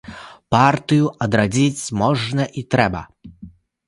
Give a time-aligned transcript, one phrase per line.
[0.53, 3.01] Партыю адрадзіць можна і трэба.